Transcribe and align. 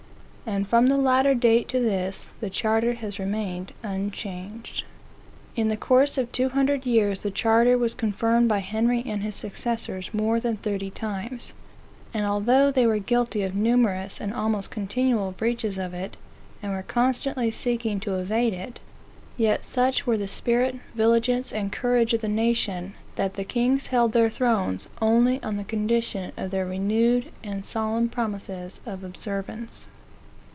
And 0.43 0.67
from 0.67 0.87
the 0.89 0.97
latter 0.97 1.33
date 1.33 1.69
to 1.69 1.79
this, 1.79 2.29
the 2.41 2.49
charter 2.49 2.95
has 2.95 3.19
remained 3.19 3.71
unchanged. 3.83 4.83
In 5.55 5.69
the 5.69 5.77
course 5.77 6.17
of 6.17 6.29
two 6.33 6.49
hundred 6.49 6.85
years 6.85 7.23
the 7.23 7.31
charter 7.31 7.77
was 7.77 7.93
confirmed 7.93 8.49
by 8.49 8.57
Henry 8.59 9.01
and 9.05 9.21
his 9.21 9.35
successors 9.35 10.13
more 10.13 10.41
than 10.41 10.57
thirty 10.57 10.89
times. 10.89 11.53
And 12.13 12.25
although 12.25 12.69
they 12.69 12.85
were 12.85 12.99
guilty 12.99 13.43
of 13.43 13.55
numerous 13.55 14.19
and 14.19 14.33
almost 14.33 14.71
continual 14.71 15.31
breaches 15.31 15.77
of 15.77 15.93
it, 15.93 16.17
and 16.61 16.73
were 16.73 16.83
constantly 16.83 17.49
seeking 17.51 18.01
to 18.01 18.15
evade 18.15 18.53
it, 18.53 18.81
yet 19.37 19.63
such 19.63 20.05
were 20.05 20.17
the 20.17 20.27
spirit, 20.27 20.75
vigilance 20.95 21.53
and 21.53 21.71
courage 21.71 22.13
of 22.13 22.19
the 22.19 22.27
nation, 22.27 22.93
that 23.15 23.35
the 23.35 23.45
kings 23.45 23.87
held 23.87 24.11
their 24.11 24.29
thrones 24.29 24.89
only 25.01 25.41
on 25.43 25.55
the 25.55 25.63
condition 25.63 26.33
of 26.35 26.51
their 26.51 26.65
renewed 26.65 27.31
and 27.41 27.63
solemn 27.63 28.09
promises 28.09 28.81
of 28.85 29.05
observance. 29.05 29.87